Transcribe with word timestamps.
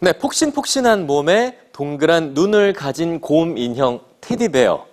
네, 0.00 0.12
폭신폭신한 0.12 1.08
몸에 1.08 1.58
동그란 1.72 2.32
눈을 2.34 2.72
가진 2.72 3.20
곰 3.20 3.58
인형 3.58 3.98
테디베어. 4.20 4.86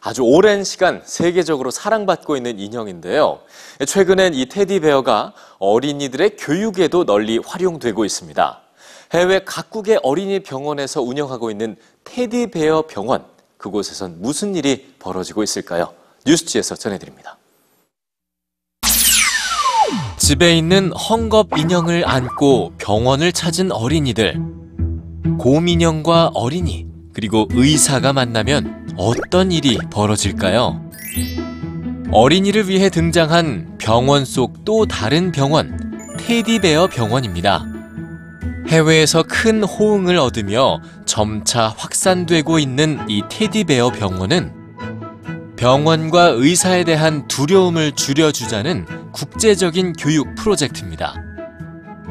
아주 0.00 0.22
오랜 0.22 0.62
시간 0.62 1.02
세계적으로 1.04 1.72
사랑받고 1.72 2.36
있는 2.36 2.60
인형인데요. 2.60 3.40
최근엔 3.84 4.34
이 4.34 4.46
테디베어가 4.46 5.34
어린이들의 5.58 6.36
교육에도 6.36 7.04
널리 7.04 7.38
활용되고 7.38 8.04
있습니다. 8.04 8.60
해외 9.14 9.40
각국의 9.44 9.98
어린이 10.04 10.38
병원에서 10.38 11.02
운영하고 11.02 11.50
있는 11.50 11.74
테디베어 12.04 12.82
병원. 12.82 13.24
그곳에선 13.58 14.20
무슨 14.20 14.54
일이 14.54 14.94
벌어지고 15.00 15.42
있을까요? 15.42 15.92
뉴스지에서 16.24 16.76
전해드립니다. 16.76 17.36
집에 20.22 20.56
있는 20.56 20.90
헝겊 20.90 21.58
인형을 21.58 22.08
안고 22.08 22.74
병원을 22.78 23.32
찾은 23.32 23.72
어린이들. 23.72 24.40
곰 25.36 25.66
인형과 25.66 26.30
어린이, 26.32 26.86
그리고 27.12 27.48
의사가 27.50 28.12
만나면 28.12 28.94
어떤 28.96 29.50
일이 29.50 29.76
벌어질까요? 29.90 30.80
어린이를 32.12 32.68
위해 32.68 32.88
등장한 32.88 33.78
병원 33.78 34.24
속 34.24 34.64
또 34.64 34.86
다른 34.86 35.32
병원, 35.32 36.16
테디베어 36.18 36.86
병원입니다. 36.86 37.66
해외에서 38.68 39.24
큰 39.24 39.64
호응을 39.64 40.18
얻으며 40.18 40.80
점차 41.04 41.74
확산되고 41.76 42.60
있는 42.60 43.00
이 43.08 43.22
테디베어 43.28 43.90
병원은 43.90 44.52
병원과 45.56 46.26
의사에 46.36 46.84
대한 46.84 47.26
두려움을 47.26 47.90
줄여주자는 47.96 49.01
국제적인 49.12 49.92
교육 49.94 50.34
프로젝트입니다. 50.34 51.14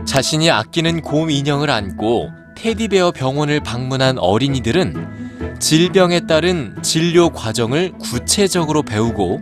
자신이 0.06 0.50
아끼는 0.50 1.02
곰 1.02 1.30
인형을 1.30 1.70
안고 1.70 2.30
테디베어 2.56 3.12
병원을 3.12 3.62
방문한 3.62 4.18
어린이들은 4.18 5.58
질병에 5.60 6.22
따른 6.22 6.76
진료 6.82 7.30
과정을 7.30 7.94
구체적으로 8.00 8.84
배우고 8.84 9.42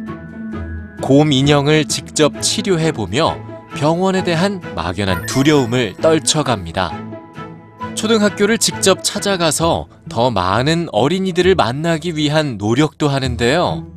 곰 1.02 1.32
인형을 1.32 1.86
직접 1.86 2.42
치료해보며 2.42 3.38
병원에 3.76 4.24
대한 4.24 4.62
막연한 4.76 5.26
두려움을 5.26 5.96
떨쳐갑니다. 6.02 7.10
초등학교를 7.96 8.58
직접 8.58 9.04
찾아가서 9.04 9.88
더 10.10 10.32
많은 10.32 10.88
어린이들을 10.92 11.56
만나기 11.56 12.16
위한 12.16 12.58
노력도 12.58 13.08
하는데요. 13.10 13.88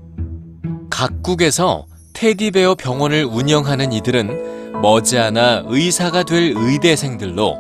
각국에서 0.91 1.87
테디베어 2.23 2.77
병원을 2.77 3.25
운영하는 3.25 3.93
이들은 3.93 4.81
머지않아 4.81 5.65
의사가 5.67 6.23
될 6.23 6.55
의대생들로 6.57 7.59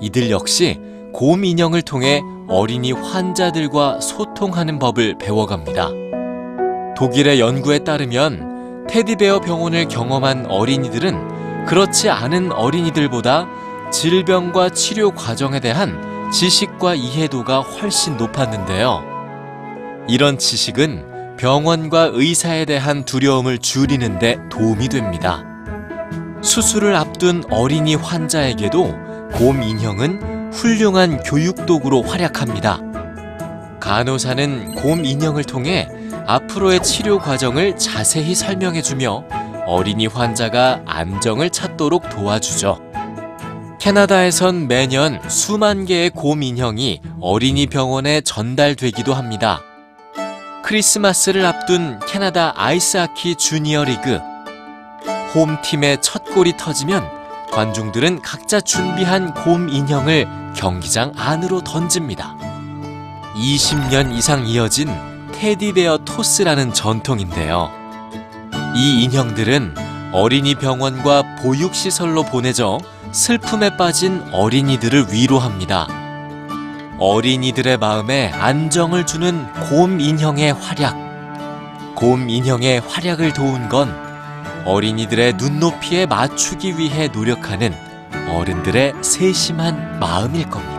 이들 0.00 0.30
역시 0.30 0.78
곰 1.12 1.44
인형을 1.44 1.82
통해 1.82 2.22
어린이 2.46 2.92
환자들과 2.92 4.00
소통하는 4.00 4.78
법을 4.78 5.18
배워갑니다. 5.18 5.88
독일의 6.96 7.40
연구에 7.40 7.80
따르면 7.80 8.86
테디베어 8.88 9.40
병원을 9.40 9.88
경험한 9.88 10.46
어린이들은 10.46 11.64
그렇지 11.66 12.08
않은 12.08 12.52
어린이들보다 12.52 13.48
질병과 13.90 14.68
치료 14.68 15.10
과정에 15.10 15.58
대한 15.58 16.30
지식과 16.30 16.94
이해도가 16.94 17.58
훨씬 17.58 18.16
높았는데요. 18.16 19.02
이런 20.08 20.38
지식은 20.38 21.15
병원과 21.36 22.10
의사에 22.14 22.64
대한 22.64 23.04
두려움을 23.04 23.58
줄이는 23.58 24.18
데 24.18 24.38
도움이 24.50 24.88
됩니다. 24.88 25.44
수술을 26.42 26.96
앞둔 26.96 27.44
어린이 27.50 27.94
환자에게도 27.94 28.94
곰 29.32 29.62
인형은 29.62 30.52
훌륭한 30.52 31.22
교육 31.22 31.66
도구로 31.66 32.02
활약합니다. 32.02 32.80
간호사는 33.80 34.76
곰 34.76 35.04
인형을 35.04 35.44
통해 35.44 35.88
앞으로의 36.26 36.82
치료 36.82 37.18
과정을 37.18 37.76
자세히 37.76 38.34
설명해주며 38.34 39.24
어린이 39.66 40.06
환자가 40.06 40.82
안정을 40.86 41.50
찾도록 41.50 42.08
도와주죠. 42.08 42.80
캐나다에선 43.78 44.68
매년 44.68 45.20
수만 45.28 45.84
개의 45.84 46.10
곰 46.10 46.42
인형이 46.42 47.02
어린이 47.20 47.66
병원에 47.66 48.22
전달되기도 48.22 49.12
합니다. 49.12 49.60
크리스마스를 50.66 51.46
앞둔 51.46 52.00
캐나다 52.08 52.52
아이스하키 52.56 53.36
주니어 53.36 53.84
리그. 53.84 54.18
홈팀의 55.32 56.02
첫 56.02 56.24
골이 56.24 56.56
터지면 56.56 57.08
관중들은 57.52 58.20
각자 58.20 58.60
준비한 58.60 59.32
곰 59.32 59.68
인형을 59.68 60.26
경기장 60.56 61.12
안으로 61.16 61.60
던집니다. 61.60 62.34
20년 63.36 64.12
이상 64.12 64.44
이어진 64.48 64.88
테디베어 65.30 65.98
토스라는 65.98 66.72
전통인데요. 66.72 67.70
이 68.74 69.04
인형들은 69.04 69.76
어린이 70.10 70.56
병원과 70.56 71.36
보육시설로 71.42 72.24
보내져 72.24 72.80
슬픔에 73.12 73.76
빠진 73.76 74.20
어린이들을 74.32 75.12
위로합니다. 75.12 76.05
어린이들의 76.98 77.76
마음에 77.76 78.30
안정을 78.32 79.04
주는 79.04 79.46
곰 79.68 80.00
인형의 80.00 80.54
활약. 80.54 80.96
곰 81.94 82.30
인형의 82.30 82.80
활약을 82.80 83.34
도운 83.34 83.68
건 83.68 83.94
어린이들의 84.64 85.34
눈높이에 85.34 86.06
맞추기 86.06 86.78
위해 86.78 87.08
노력하는 87.08 87.74
어른들의 88.30 88.94
세심한 89.02 89.98
마음일 90.00 90.48
겁니다. 90.48 90.75